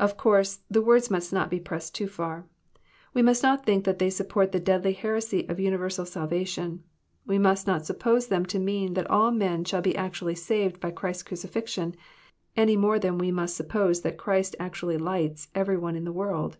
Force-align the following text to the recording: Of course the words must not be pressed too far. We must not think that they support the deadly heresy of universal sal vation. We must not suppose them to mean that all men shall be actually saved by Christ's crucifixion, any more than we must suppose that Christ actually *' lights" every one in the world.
Of 0.00 0.16
course 0.16 0.60
the 0.70 0.80
words 0.80 1.10
must 1.10 1.30
not 1.30 1.50
be 1.50 1.60
pressed 1.60 1.94
too 1.94 2.08
far. 2.08 2.46
We 3.12 3.20
must 3.20 3.42
not 3.42 3.66
think 3.66 3.84
that 3.84 3.98
they 3.98 4.08
support 4.08 4.50
the 4.50 4.58
deadly 4.58 4.94
heresy 4.94 5.46
of 5.50 5.60
universal 5.60 6.06
sal 6.06 6.26
vation. 6.26 6.78
We 7.26 7.36
must 7.38 7.66
not 7.66 7.84
suppose 7.84 8.28
them 8.28 8.46
to 8.46 8.58
mean 8.58 8.94
that 8.94 9.10
all 9.10 9.30
men 9.32 9.64
shall 9.66 9.82
be 9.82 9.94
actually 9.94 10.36
saved 10.36 10.80
by 10.80 10.90
Christ's 10.90 11.24
crucifixion, 11.24 11.96
any 12.56 12.78
more 12.78 12.98
than 12.98 13.18
we 13.18 13.30
must 13.30 13.58
suppose 13.58 14.00
that 14.00 14.16
Christ 14.16 14.56
actually 14.58 14.96
*' 14.96 14.96
lights" 15.12 15.48
every 15.54 15.76
one 15.76 15.96
in 15.96 16.04
the 16.04 16.12
world. 16.16 16.56